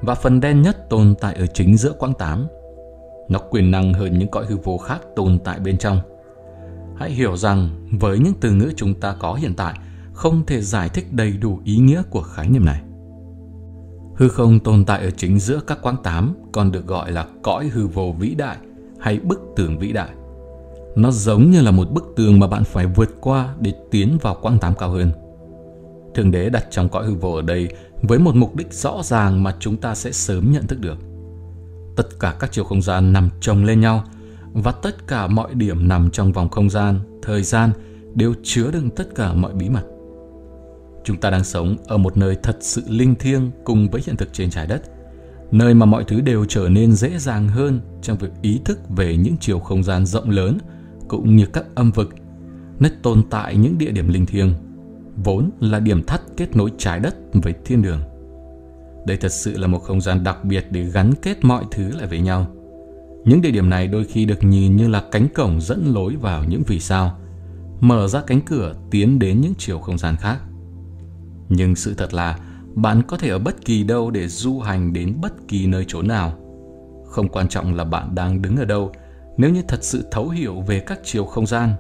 và 0.02 0.14
phần 0.14 0.40
đen 0.40 0.62
nhất 0.62 0.90
tồn 0.90 1.14
tại 1.20 1.34
ở 1.34 1.46
chính 1.46 1.76
giữa 1.76 1.92
quãng 1.98 2.14
tám. 2.14 2.46
Nó 3.28 3.38
quyền 3.50 3.70
năng 3.70 3.94
hơn 3.94 4.18
những 4.18 4.28
cõi 4.28 4.46
hư 4.48 4.56
vô 4.56 4.78
khác 4.78 5.00
tồn 5.16 5.38
tại 5.44 5.58
bên 5.58 5.78
trong. 5.78 6.00
Hãy 6.96 7.10
hiểu 7.10 7.36
rằng 7.36 7.88
với 8.00 8.18
những 8.18 8.34
từ 8.40 8.52
ngữ 8.52 8.72
chúng 8.76 8.94
ta 8.94 9.16
có 9.18 9.34
hiện 9.34 9.54
tại, 9.56 9.74
không 10.12 10.46
thể 10.46 10.60
giải 10.60 10.88
thích 10.88 11.12
đầy 11.12 11.32
đủ 11.32 11.60
ý 11.64 11.76
nghĩa 11.76 12.02
của 12.10 12.22
khái 12.22 12.48
niệm 12.48 12.64
này. 12.64 12.82
Hư 14.16 14.28
không 14.28 14.60
tồn 14.60 14.84
tại 14.84 15.00
ở 15.00 15.10
chính 15.10 15.38
giữa 15.38 15.60
các 15.66 15.78
quãng 15.82 15.96
tám 16.02 16.34
còn 16.52 16.72
được 16.72 16.86
gọi 16.86 17.12
là 17.12 17.26
cõi 17.42 17.68
hư 17.68 17.86
vô 17.86 18.14
vĩ 18.18 18.34
đại 18.34 18.56
hay 18.98 19.18
bức 19.18 19.40
tường 19.56 19.78
vĩ 19.78 19.92
đại. 19.92 20.10
Nó 20.96 21.10
giống 21.10 21.50
như 21.50 21.62
là 21.62 21.70
một 21.70 21.90
bức 21.90 22.12
tường 22.16 22.38
mà 22.38 22.46
bạn 22.46 22.64
phải 22.64 22.86
vượt 22.86 23.10
qua 23.20 23.54
để 23.60 23.72
tiến 23.90 24.18
vào 24.22 24.36
quãng 24.42 24.58
tám 24.58 24.74
cao 24.74 24.90
hơn. 24.90 25.12
Thượng 26.14 26.30
đế 26.30 26.50
đặt 26.50 26.64
trong 26.70 26.88
cõi 26.88 27.06
hư 27.06 27.14
vô 27.14 27.32
ở 27.32 27.42
đây 27.42 27.68
với 28.02 28.18
một 28.18 28.34
mục 28.34 28.56
đích 28.56 28.72
rõ 28.72 29.02
ràng 29.02 29.42
mà 29.42 29.54
chúng 29.58 29.76
ta 29.76 29.94
sẽ 29.94 30.12
sớm 30.12 30.52
nhận 30.52 30.66
thức 30.66 30.80
được. 30.80 30.98
Tất 31.96 32.20
cả 32.20 32.36
các 32.38 32.52
chiều 32.52 32.64
không 32.64 32.82
gian 32.82 33.12
nằm 33.12 33.28
chồng 33.40 33.64
lên 33.64 33.80
nhau 33.80 34.04
và 34.52 34.72
tất 34.72 35.06
cả 35.06 35.26
mọi 35.26 35.54
điểm 35.54 35.88
nằm 35.88 36.10
trong 36.10 36.32
vòng 36.32 36.48
không 36.48 36.70
gian, 36.70 36.98
thời 37.22 37.42
gian 37.42 37.70
đều 38.14 38.34
chứa 38.42 38.70
đựng 38.70 38.90
tất 38.90 39.14
cả 39.14 39.32
mọi 39.32 39.52
bí 39.52 39.68
mật. 39.68 39.84
Chúng 41.04 41.16
ta 41.16 41.30
đang 41.30 41.44
sống 41.44 41.76
ở 41.86 41.96
một 41.96 42.16
nơi 42.16 42.36
thật 42.42 42.56
sự 42.60 42.82
linh 42.88 43.14
thiêng 43.14 43.50
cùng 43.64 43.88
với 43.88 44.02
hiện 44.06 44.16
thực 44.16 44.32
trên 44.32 44.50
trái 44.50 44.66
đất, 44.66 44.82
nơi 45.50 45.74
mà 45.74 45.86
mọi 45.86 46.04
thứ 46.04 46.20
đều 46.20 46.44
trở 46.44 46.68
nên 46.68 46.92
dễ 46.92 47.18
dàng 47.18 47.48
hơn 47.48 47.80
trong 48.02 48.18
việc 48.18 48.30
ý 48.42 48.60
thức 48.64 48.78
về 48.88 49.16
những 49.16 49.36
chiều 49.40 49.58
không 49.58 49.82
gian 49.82 50.06
rộng 50.06 50.30
lớn 50.30 50.58
cũng 51.08 51.36
như 51.36 51.46
các 51.46 51.64
âm 51.74 51.90
vực, 51.90 52.14
nơi 52.78 52.92
tồn 53.02 53.22
tại 53.30 53.56
những 53.56 53.78
địa 53.78 53.90
điểm 53.90 54.08
linh 54.08 54.26
thiêng, 54.26 54.54
vốn 55.24 55.50
là 55.60 55.80
điểm 55.80 56.06
thắt 56.06 56.20
kết 56.36 56.56
nối 56.56 56.72
trái 56.78 57.00
đất 57.00 57.16
với 57.32 57.54
thiên 57.64 57.82
đường. 57.82 58.00
Đây 59.06 59.16
thật 59.16 59.32
sự 59.32 59.56
là 59.56 59.66
một 59.66 59.78
không 59.78 60.00
gian 60.00 60.24
đặc 60.24 60.44
biệt 60.44 60.66
để 60.70 60.84
gắn 60.84 61.12
kết 61.22 61.44
mọi 61.44 61.64
thứ 61.70 61.90
lại 61.98 62.06
với 62.06 62.20
nhau. 62.20 62.46
Những 63.24 63.42
địa 63.42 63.50
điểm 63.50 63.70
này 63.70 63.86
đôi 63.86 64.04
khi 64.04 64.24
được 64.24 64.44
nhìn 64.44 64.76
như 64.76 64.88
là 64.88 65.04
cánh 65.10 65.28
cổng 65.34 65.60
dẫn 65.60 65.92
lối 65.94 66.16
vào 66.16 66.44
những 66.44 66.62
vì 66.66 66.80
sao, 66.80 67.18
mở 67.80 68.08
ra 68.08 68.22
cánh 68.26 68.40
cửa 68.40 68.74
tiến 68.90 69.18
đến 69.18 69.40
những 69.40 69.54
chiều 69.58 69.78
không 69.78 69.98
gian 69.98 70.16
khác. 70.16 70.38
Nhưng 71.48 71.76
sự 71.76 71.94
thật 71.94 72.14
là 72.14 72.38
bạn 72.74 73.02
có 73.02 73.16
thể 73.16 73.28
ở 73.28 73.38
bất 73.38 73.64
kỳ 73.64 73.84
đâu 73.84 74.10
để 74.10 74.28
du 74.28 74.58
hành 74.58 74.92
đến 74.92 75.14
bất 75.20 75.32
kỳ 75.48 75.66
nơi 75.66 75.84
chỗ 75.88 76.02
nào. 76.02 76.32
Không 77.06 77.28
quan 77.28 77.48
trọng 77.48 77.74
là 77.74 77.84
bạn 77.84 78.14
đang 78.14 78.42
đứng 78.42 78.56
ở 78.56 78.64
đâu, 78.64 78.92
nếu 79.36 79.50
như 79.50 79.62
thật 79.68 79.84
sự 79.84 80.04
thấu 80.10 80.28
hiểu 80.28 80.60
về 80.60 80.80
các 80.80 81.00
chiều 81.04 81.24
không 81.24 81.46
gian. 81.46 81.74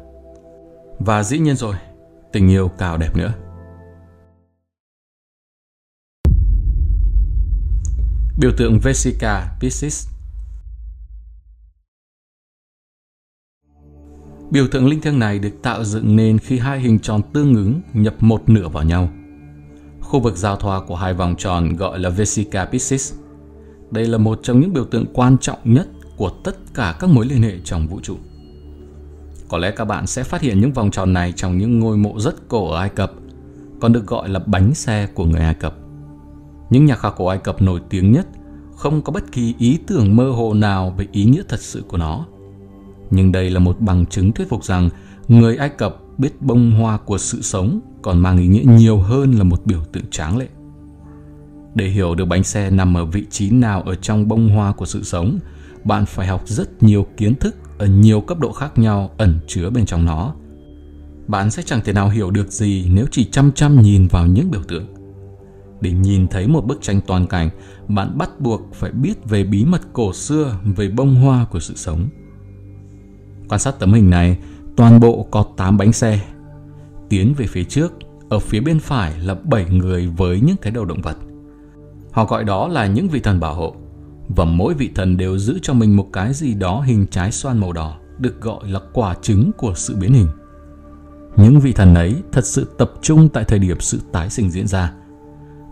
Và 0.98 1.22
dĩ 1.22 1.38
nhiên 1.38 1.56
rồi, 1.56 1.74
tình 2.32 2.48
yêu 2.48 2.68
cao 2.78 2.96
đẹp 2.96 3.16
nữa. 3.16 3.32
Biểu 8.38 8.50
tượng 8.56 8.78
Vesica 8.78 9.56
Pisces 9.60 10.08
Biểu 14.50 14.68
tượng 14.68 14.86
linh 14.86 15.00
thiêng 15.00 15.18
này 15.18 15.38
được 15.38 15.62
tạo 15.62 15.84
dựng 15.84 16.16
nên 16.16 16.38
khi 16.38 16.58
hai 16.58 16.80
hình 16.80 16.98
tròn 16.98 17.22
tương 17.32 17.54
ứng 17.54 17.80
nhập 17.92 18.14
một 18.20 18.48
nửa 18.48 18.68
vào 18.68 18.84
nhau. 18.84 19.10
Khu 20.00 20.20
vực 20.20 20.36
giao 20.36 20.56
thoa 20.56 20.80
của 20.86 20.96
hai 20.96 21.14
vòng 21.14 21.34
tròn 21.38 21.76
gọi 21.76 21.98
là 21.98 22.10
Vesica 22.10 22.64
Pisces. 22.64 23.14
Đây 23.90 24.06
là 24.06 24.18
một 24.18 24.40
trong 24.42 24.60
những 24.60 24.72
biểu 24.72 24.84
tượng 24.84 25.06
quan 25.12 25.38
trọng 25.38 25.58
nhất 25.64 25.88
của 26.16 26.30
tất 26.44 26.56
cả 26.74 26.96
các 27.00 27.10
mối 27.10 27.26
liên 27.26 27.42
hệ 27.42 27.60
trong 27.64 27.86
vũ 27.86 28.00
trụ. 28.02 28.16
Có 29.50 29.58
lẽ 29.58 29.70
các 29.70 29.84
bạn 29.84 30.06
sẽ 30.06 30.24
phát 30.24 30.40
hiện 30.40 30.60
những 30.60 30.72
vòng 30.72 30.90
tròn 30.90 31.12
này 31.12 31.32
trong 31.32 31.58
những 31.58 31.78
ngôi 31.78 31.96
mộ 31.96 32.20
rất 32.20 32.48
cổ 32.48 32.70
ở 32.70 32.78
Ai 32.78 32.88
Cập, 32.88 33.12
còn 33.80 33.92
được 33.92 34.06
gọi 34.06 34.28
là 34.28 34.40
bánh 34.46 34.74
xe 34.74 35.06
của 35.14 35.24
người 35.24 35.40
Ai 35.40 35.54
Cập. 35.54 35.74
Những 36.70 36.84
nhà 36.86 36.94
khảo 36.94 37.12
cổ 37.16 37.26
Ai 37.26 37.38
Cập 37.38 37.62
nổi 37.62 37.80
tiếng 37.90 38.12
nhất 38.12 38.26
không 38.76 39.02
có 39.02 39.12
bất 39.12 39.32
kỳ 39.32 39.54
ý 39.58 39.78
tưởng 39.86 40.16
mơ 40.16 40.30
hồ 40.30 40.54
nào 40.54 40.94
về 40.96 41.06
ý 41.12 41.24
nghĩa 41.24 41.42
thật 41.48 41.60
sự 41.60 41.84
của 41.88 41.96
nó. 41.96 42.26
Nhưng 43.10 43.32
đây 43.32 43.50
là 43.50 43.60
một 43.60 43.80
bằng 43.80 44.06
chứng 44.06 44.32
thuyết 44.32 44.48
phục 44.48 44.64
rằng 44.64 44.88
người 45.28 45.56
Ai 45.56 45.68
Cập 45.68 45.96
biết 46.18 46.42
bông 46.42 46.70
hoa 46.70 46.98
của 46.98 47.18
sự 47.18 47.42
sống 47.42 47.80
còn 48.02 48.18
mang 48.18 48.38
ý 48.38 48.46
nghĩa 48.46 48.64
nhiều 48.64 48.98
hơn 48.98 49.32
là 49.32 49.44
một 49.44 49.66
biểu 49.66 49.80
tượng 49.92 50.10
tráng 50.10 50.38
lệ. 50.38 50.48
Để 51.74 51.88
hiểu 51.88 52.14
được 52.14 52.24
bánh 52.24 52.44
xe 52.44 52.70
nằm 52.70 52.96
ở 52.96 53.04
vị 53.04 53.26
trí 53.30 53.50
nào 53.50 53.82
ở 53.82 53.94
trong 53.94 54.28
bông 54.28 54.48
hoa 54.48 54.72
của 54.72 54.86
sự 54.86 55.02
sống, 55.02 55.38
bạn 55.84 56.06
phải 56.06 56.26
học 56.26 56.48
rất 56.48 56.82
nhiều 56.82 57.06
kiến 57.16 57.34
thức 57.34 57.56
ở 57.80 57.86
nhiều 57.86 58.20
cấp 58.20 58.38
độ 58.38 58.52
khác 58.52 58.78
nhau 58.78 59.10
ẩn 59.16 59.38
chứa 59.46 59.70
bên 59.70 59.86
trong 59.86 60.04
nó. 60.04 60.34
Bạn 61.26 61.50
sẽ 61.50 61.62
chẳng 61.62 61.80
thể 61.84 61.92
nào 61.92 62.08
hiểu 62.08 62.30
được 62.30 62.52
gì 62.52 62.86
nếu 62.90 63.06
chỉ 63.10 63.24
chăm 63.24 63.52
chăm 63.52 63.82
nhìn 63.82 64.06
vào 64.06 64.26
những 64.26 64.50
biểu 64.50 64.62
tượng. 64.68 64.86
Để 65.80 65.90
nhìn 65.92 66.28
thấy 66.28 66.48
một 66.48 66.66
bức 66.66 66.82
tranh 66.82 67.00
toàn 67.06 67.26
cảnh, 67.26 67.50
bạn 67.88 68.18
bắt 68.18 68.40
buộc 68.40 68.74
phải 68.74 68.90
biết 68.90 69.28
về 69.28 69.44
bí 69.44 69.64
mật 69.64 69.80
cổ 69.92 70.12
xưa 70.12 70.56
về 70.64 70.88
bông 70.88 71.14
hoa 71.14 71.46
của 71.50 71.60
sự 71.60 71.74
sống. 71.76 72.08
Quan 73.48 73.60
sát 73.60 73.78
tấm 73.78 73.92
hình 73.92 74.10
này, 74.10 74.38
toàn 74.76 75.00
bộ 75.00 75.26
có 75.30 75.44
8 75.56 75.76
bánh 75.76 75.92
xe. 75.92 76.20
Tiến 77.08 77.34
về 77.36 77.46
phía 77.46 77.64
trước, 77.64 77.92
ở 78.28 78.38
phía 78.38 78.60
bên 78.60 78.78
phải 78.78 79.18
là 79.18 79.34
7 79.34 79.64
người 79.64 80.06
với 80.06 80.40
những 80.40 80.56
cái 80.56 80.72
đầu 80.72 80.84
động 80.84 81.02
vật. 81.02 81.16
Họ 82.12 82.24
gọi 82.24 82.44
đó 82.44 82.68
là 82.68 82.86
những 82.86 83.08
vị 83.08 83.20
thần 83.20 83.40
bảo 83.40 83.54
hộ 83.54 83.74
và 84.36 84.44
mỗi 84.44 84.74
vị 84.74 84.90
thần 84.94 85.16
đều 85.16 85.38
giữ 85.38 85.58
cho 85.62 85.74
mình 85.74 85.96
một 85.96 86.08
cái 86.12 86.34
gì 86.34 86.54
đó 86.54 86.80
hình 86.80 87.06
trái 87.10 87.32
xoan 87.32 87.58
màu 87.58 87.72
đỏ, 87.72 87.98
được 88.18 88.40
gọi 88.40 88.68
là 88.68 88.80
quả 88.92 89.14
trứng 89.22 89.50
của 89.56 89.72
sự 89.76 89.96
biến 89.96 90.12
hình. 90.12 90.28
Những 91.36 91.60
vị 91.60 91.72
thần 91.72 91.94
ấy 91.94 92.14
thật 92.32 92.46
sự 92.46 92.66
tập 92.78 92.92
trung 93.02 93.28
tại 93.28 93.44
thời 93.44 93.58
điểm 93.58 93.80
sự 93.80 94.00
tái 94.12 94.30
sinh 94.30 94.50
diễn 94.50 94.66
ra. 94.66 94.92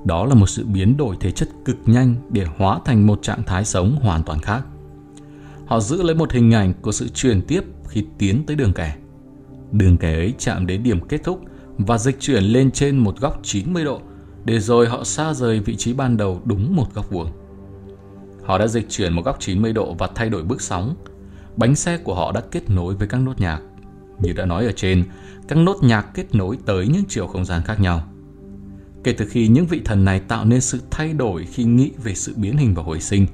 Đó 0.04 0.24
là 0.26 0.34
một 0.34 0.46
sự 0.46 0.66
biến 0.66 0.96
đổi 0.96 1.16
thể 1.20 1.30
chất 1.30 1.48
cực 1.64 1.76
nhanh 1.86 2.14
để 2.30 2.46
hóa 2.56 2.80
thành 2.84 3.06
một 3.06 3.22
trạng 3.22 3.42
thái 3.42 3.64
sống 3.64 3.98
hoàn 4.02 4.22
toàn 4.22 4.40
khác. 4.40 4.66
Họ 5.66 5.80
giữ 5.80 6.02
lấy 6.02 6.14
một 6.14 6.32
hình 6.32 6.54
ảnh 6.54 6.74
của 6.82 6.92
sự 6.92 7.08
truyền 7.08 7.42
tiếp 7.42 7.64
khi 7.88 8.06
tiến 8.18 8.46
tới 8.46 8.56
đường 8.56 8.72
kẻ. 8.72 8.96
Đường 9.72 9.96
kẻ 9.96 10.14
ấy 10.14 10.34
chạm 10.38 10.66
đến 10.66 10.82
điểm 10.82 11.00
kết 11.08 11.24
thúc 11.24 11.40
và 11.78 11.98
dịch 11.98 12.20
chuyển 12.20 12.44
lên 12.44 12.70
trên 12.70 12.98
một 12.98 13.20
góc 13.20 13.40
90 13.42 13.84
độ, 13.84 14.00
để 14.44 14.60
rồi 14.60 14.88
họ 14.88 15.04
xa 15.04 15.34
rời 15.34 15.60
vị 15.60 15.76
trí 15.76 15.92
ban 15.92 16.16
đầu 16.16 16.40
đúng 16.44 16.76
một 16.76 16.94
góc 16.94 17.10
vuông. 17.10 17.30
Họ 18.48 18.58
đã 18.58 18.66
dịch 18.66 18.86
chuyển 18.88 19.12
một 19.12 19.24
góc 19.24 19.40
90 19.40 19.72
độ 19.72 19.94
và 19.94 20.08
thay 20.14 20.30
đổi 20.30 20.42
bước 20.42 20.62
sóng. 20.62 20.94
Bánh 21.56 21.74
xe 21.74 21.98
của 21.98 22.14
họ 22.14 22.32
đã 22.32 22.40
kết 22.50 22.70
nối 22.70 22.94
với 22.94 23.08
các 23.08 23.20
nốt 23.20 23.40
nhạc. 23.40 23.60
Như 24.18 24.32
đã 24.32 24.46
nói 24.46 24.66
ở 24.66 24.72
trên, 24.72 25.04
các 25.48 25.58
nốt 25.58 25.76
nhạc 25.82 26.02
kết 26.14 26.34
nối 26.34 26.58
tới 26.66 26.86
những 26.86 27.02
chiều 27.08 27.26
không 27.26 27.44
gian 27.44 27.62
khác 27.62 27.80
nhau. 27.80 28.02
Kể 29.04 29.12
từ 29.12 29.26
khi 29.28 29.48
những 29.48 29.66
vị 29.66 29.80
thần 29.84 30.04
này 30.04 30.20
tạo 30.20 30.44
nên 30.44 30.60
sự 30.60 30.80
thay 30.90 31.12
đổi 31.12 31.44
khi 31.44 31.64
nghĩ 31.64 31.90
về 32.02 32.14
sự 32.14 32.34
biến 32.36 32.56
hình 32.56 32.74
và 32.74 32.82
hồi 32.82 33.00
sinh, 33.00 33.26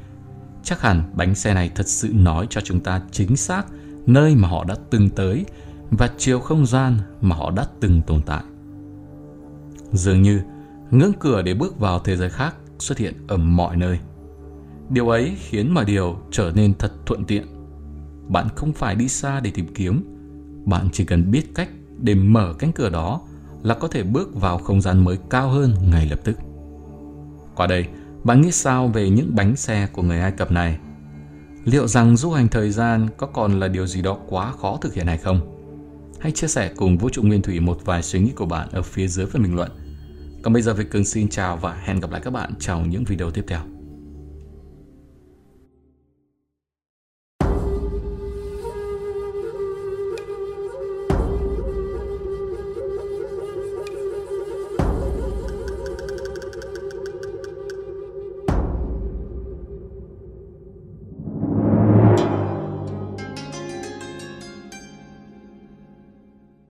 chắc 0.63 0.81
hẳn 0.81 1.03
bánh 1.15 1.35
xe 1.35 1.55
này 1.55 1.71
thật 1.75 1.89
sự 1.89 2.09
nói 2.13 2.47
cho 2.51 2.61
chúng 2.61 2.81
ta 2.81 3.03
chính 3.11 3.37
xác 3.37 3.67
nơi 4.07 4.35
mà 4.35 4.49
họ 4.49 4.65
đã 4.65 4.75
từng 4.91 5.11
tới 5.11 5.45
và 5.91 6.11
chiều 6.19 6.41
không 6.41 6.67
gian 6.67 6.99
mà 7.21 7.37
họ 7.37 7.51
đã 7.51 7.67
từng 7.81 8.03
tồn 8.07 8.23
tại. 8.23 8.43
Dường 9.93 10.23
như 10.23 10.41
ngưỡng 10.91 11.13
cửa 11.21 11.43
để 11.43 11.55
bước 11.55 11.79
vào 11.79 11.99
thế 11.99 12.17
giới 12.17 12.31
khác 12.31 12.55
xuất 12.79 12.99
hiện 12.99 13.15
ở 13.29 13.37
mọi 13.37 13.77
nơi. 13.77 13.99
Điều 14.91 15.09
ấy 15.09 15.37
khiến 15.39 15.75
mọi 15.75 15.85
điều 15.85 16.17
trở 16.31 16.53
nên 16.55 16.75
thật 16.79 16.93
thuận 17.07 17.25
tiện. 17.25 17.47
Bạn 18.29 18.49
không 18.57 18.73
phải 18.73 18.95
đi 18.95 19.09
xa 19.09 19.41
để 19.41 19.51
tìm 19.51 19.67
kiếm, 19.75 20.05
bạn 20.65 20.89
chỉ 20.93 21.05
cần 21.05 21.31
biết 21.31 21.55
cách 21.55 21.69
để 21.99 22.15
mở 22.15 22.55
cánh 22.59 22.73
cửa 22.73 22.91
đó 22.91 23.21
là 23.63 23.75
có 23.75 23.89
thể 23.89 24.03
bước 24.03 24.35
vào 24.35 24.59
không 24.59 24.81
gian 24.81 25.05
mới 25.05 25.19
cao 25.31 25.49
hơn 25.49 25.75
ngay 25.91 26.07
lập 26.11 26.21
tức. 26.25 26.37
Qua 27.57 27.67
đây, 27.67 27.87
bạn 28.25 28.41
nghĩ 28.41 28.53
sao 28.53 28.89
về 28.89 29.11
những 29.11 29.35
bánh 29.35 29.57
xe 29.57 29.89
của 29.93 30.03
người 30.03 30.21
Ai 30.21 30.33
Cập 30.33 30.53
này? 30.53 30.79
Liệu 31.65 31.87
rằng 31.89 32.17
du 32.17 32.31
hành 32.31 32.49
thời 32.49 32.71
gian 32.71 33.09
có 33.17 33.27
còn 33.27 33.61
là 33.61 33.69
điều 33.69 33.87
gì 33.87 34.03
đó 34.03 34.19
quá 34.29 34.53
khó 34.53 34.79
thực 34.83 34.95
hiện 34.95 35.07
hay 35.07 35.19
không? 35.19 35.41
Hãy 36.21 36.33
chia 36.33 36.49
sẻ 36.49 36.73
cùng 36.77 36.99
Vũ 36.99 37.09
trụ 37.09 37.23
Nguyên 37.23 37.43
Thủy 37.43 37.61
một 37.61 37.79
vài 37.85 38.03
suy 38.03 38.21
nghĩ 38.21 38.31
của 38.31 38.47
bạn 38.47 38.69
ở 38.73 38.83
phía 38.83 39.09
dưới 39.09 39.27
phần 39.27 39.43
bình 39.43 39.55
luận. 39.55 39.71
Còn 40.43 40.53
bây 40.53 40.63
giờ 40.63 40.75
Việt 40.75 40.91
Cường 40.91 41.05
xin 41.05 41.29
chào 41.29 41.57
và 41.57 41.73
hẹn 41.85 42.01
gặp 42.01 42.11
lại 42.11 42.21
các 42.25 42.31
bạn 42.31 42.53
trong 42.61 42.91
những 42.91 43.05
video 43.05 43.31
tiếp 43.31 43.45
theo. 43.49 43.74